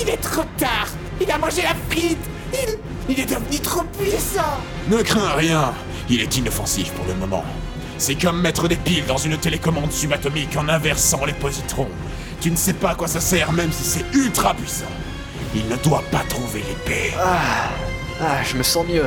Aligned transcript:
Il 0.00 0.08
est 0.08 0.16
trop 0.18 0.44
tard 0.56 0.88
Il 1.20 1.30
a 1.30 1.38
mangé 1.38 1.62
la 1.62 1.74
frite 1.90 2.18
Il... 2.52 2.78
Il 3.08 3.20
est 3.20 3.26
devenu 3.26 3.58
trop 3.60 3.82
puissant 3.84 4.58
Ne 4.88 5.02
crains 5.02 5.34
rien, 5.34 5.72
il 6.10 6.20
est 6.20 6.36
inoffensif 6.36 6.92
pour 6.92 7.06
le 7.06 7.14
moment. 7.14 7.44
C'est 7.96 8.14
comme 8.14 8.40
mettre 8.40 8.68
des 8.68 8.76
piles 8.76 9.06
dans 9.06 9.16
une 9.16 9.36
télécommande 9.38 9.90
subatomique 9.90 10.56
en 10.56 10.68
inversant 10.68 11.24
les 11.24 11.32
positrons. 11.32 11.88
Tu 12.40 12.50
ne 12.50 12.56
sais 12.56 12.74
pas 12.74 12.90
à 12.90 12.94
quoi 12.94 13.08
ça 13.08 13.20
sert 13.20 13.50
même 13.52 13.72
si 13.72 13.82
c'est 13.82 14.04
ultra 14.14 14.54
puissant. 14.54 14.84
Il 15.54 15.66
ne 15.68 15.76
doit 15.76 16.04
pas 16.12 16.22
trouver 16.28 16.60
l'épée. 16.60 17.12
Ah, 17.18 17.70
ah, 18.20 18.42
je 18.44 18.56
me 18.56 18.62
sens 18.62 18.86
mieux. 18.86 19.06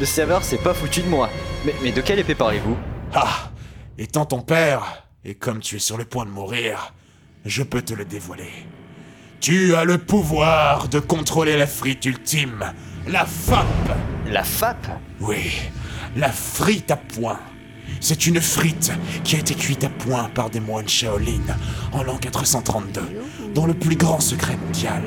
Le 0.00 0.06
serveur 0.06 0.42
s'est 0.42 0.56
pas 0.56 0.74
foutu 0.74 1.02
de 1.02 1.08
moi. 1.08 1.30
Mais, 1.64 1.74
mais 1.82 1.92
de 1.92 2.00
quelle 2.00 2.18
épée 2.18 2.34
parlez-vous? 2.34 2.76
Ah 3.14 3.50
Étant 3.98 4.26
ton 4.26 4.40
père, 4.40 5.04
et 5.24 5.34
comme 5.34 5.60
tu 5.60 5.76
es 5.76 5.78
sur 5.78 5.96
le 5.96 6.04
point 6.04 6.24
de 6.24 6.30
mourir, 6.30 6.94
je 7.44 7.62
peux 7.62 7.82
te 7.82 7.94
le 7.94 8.04
dévoiler. 8.04 8.50
Tu 9.40 9.74
as 9.76 9.84
le 9.84 9.98
pouvoir 9.98 10.88
de 10.88 10.98
contrôler 10.98 11.56
la 11.56 11.66
frite 11.66 12.04
ultime, 12.04 12.72
la 13.06 13.24
FAP. 13.26 13.66
La 14.28 14.42
FAP 14.42 14.86
Oui, 15.20 15.52
la 16.16 16.30
frite 16.32 16.90
à 16.90 16.96
point. 16.96 17.38
C'est 18.00 18.26
une 18.26 18.40
frite 18.40 18.92
qui 19.24 19.36
a 19.36 19.38
été 19.38 19.54
cuite 19.54 19.84
à 19.84 19.88
point 19.88 20.30
par 20.34 20.50
des 20.50 20.60
moines 20.60 20.88
Shaolin 20.88 21.42
en 21.92 22.02
l'an 22.02 22.16
432, 22.16 23.00
dans 23.54 23.66
le 23.66 23.74
plus 23.74 23.96
grand 23.96 24.20
secret 24.20 24.56
mondial. 24.56 25.02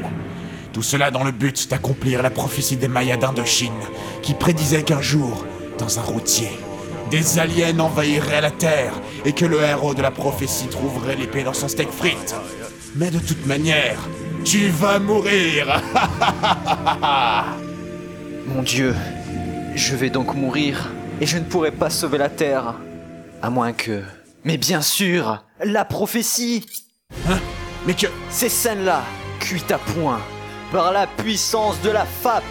Tout 0.71 0.83
cela 0.83 1.11
dans 1.11 1.23
le 1.23 1.31
but 1.31 1.69
d'accomplir 1.69 2.21
la 2.21 2.29
prophétie 2.29 2.77
des 2.77 2.87
Mayas 2.87 3.17
d'Indochine, 3.17 3.73
qui 4.21 4.33
prédisait 4.33 4.83
qu'un 4.83 5.01
jour, 5.01 5.45
dans 5.77 5.99
un 5.99 6.03
routier, 6.03 6.51
des 7.09 7.39
aliens 7.39 7.79
envahiraient 7.79 8.41
la 8.41 8.51
Terre 8.51 8.93
et 9.25 9.33
que 9.33 9.45
le 9.45 9.61
héros 9.61 9.95
de 9.95 10.01
la 10.01 10.11
prophétie 10.11 10.67
trouverait 10.67 11.15
l'épée 11.15 11.43
dans 11.43 11.53
son 11.53 11.67
steak 11.67 11.89
frite. 11.91 12.35
Mais 12.95 13.11
de 13.11 13.19
toute 13.19 13.45
manière, 13.45 13.99
tu 14.43 14.69
vas 14.69 14.99
mourir. 14.99 15.81
Mon 18.47 18.63
Dieu, 18.63 18.95
je 19.75 19.95
vais 19.95 20.09
donc 20.09 20.33
mourir 20.33 20.89
et 21.21 21.25
je 21.25 21.37
ne 21.37 21.43
pourrai 21.43 21.71
pas 21.71 21.89
sauver 21.89 22.17
la 22.17 22.29
Terre. 22.29 22.75
À 23.41 23.49
moins 23.49 23.73
que... 23.73 24.01
Mais 24.43 24.57
bien 24.57 24.81
sûr, 24.81 25.43
la 25.63 25.85
prophétie. 25.85 26.65
Hein? 27.29 27.39
Mais 27.85 27.93
que... 27.93 28.07
Ces 28.31 28.49
scènes-là, 28.49 29.03
cuites 29.39 29.71
à 29.71 29.77
point, 29.77 30.19
par 30.71 30.91
la 30.91 31.05
puissance 31.05 31.79
de 31.81 31.91
la 31.91 32.05
FAP, 32.05 32.43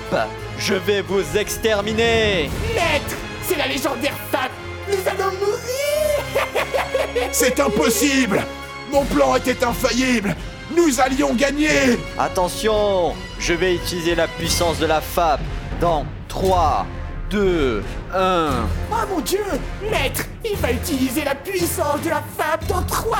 je 0.58 0.74
vais 0.74 1.02
vous 1.02 1.36
exterminer. 1.36 2.48
Maître 2.74 3.16
C'est 3.42 3.56
la 3.56 3.66
légendaire 3.66 4.16
FAP. 4.30 4.50
Nous 4.88 5.08
allons 5.08 5.32
mourir. 5.32 7.28
C'est 7.32 7.58
impossible 7.58 8.42
Mon 8.90 9.04
plan 9.04 9.36
était 9.36 9.64
infaillible 9.64 10.34
Nous 10.74 11.00
allions 11.00 11.34
gagner 11.34 11.98
Attention, 12.18 13.14
je 13.38 13.52
vais 13.52 13.74
utiliser 13.74 14.14
la 14.14 14.26
puissance 14.26 14.78
de 14.78 14.86
la 14.86 15.00
FAP 15.00 15.40
dans 15.80 16.06
3, 16.28 16.86
2, 17.30 17.82
1. 18.14 18.50
Oh 18.90 18.94
mon 19.10 19.20
dieu 19.20 19.44
Maître 19.90 20.24
Il 20.44 20.56
va 20.56 20.72
utiliser 20.72 21.24
la 21.24 21.34
puissance 21.34 22.00
de 22.02 22.10
la 22.10 22.22
FAP 22.36 22.66
dans 22.68 22.82
3, 22.82 23.18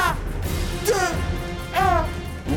2, 0.86 0.92
1 1.76 2.04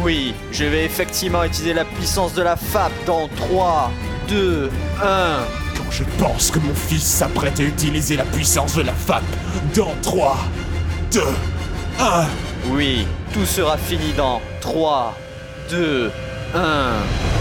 Oui, 0.01 0.33
je 0.51 0.63
vais 0.63 0.85
effectivement 0.85 1.43
utiliser 1.43 1.73
la 1.73 1.85
puissance 1.85 2.33
de 2.33 2.43
la 2.43 2.55
FAP 2.55 2.91
dans 3.05 3.27
3, 3.35 3.91
2, 4.29 4.69
1. 5.03 5.39
Quand 5.77 5.91
je 5.91 6.03
pense 6.17 6.51
que 6.51 6.59
mon 6.59 6.73
fils 6.73 7.03
s'apprête 7.03 7.59
à 7.59 7.63
utiliser 7.63 8.15
la 8.15 8.25
puissance 8.25 8.75
de 8.75 8.83
la 8.83 8.93
FAP 8.93 9.23
dans 9.75 9.93
3, 10.01 10.37
2, 11.11 11.21
1... 11.99 12.25
Oui, 12.69 13.07
tout 13.33 13.45
sera 13.45 13.77
fini 13.77 14.13
dans 14.13 14.41
3, 14.61 15.15
2, 15.69 16.11
1. 16.53 17.40